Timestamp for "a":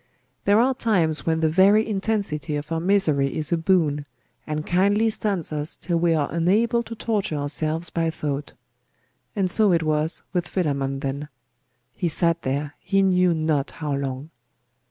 3.51-3.55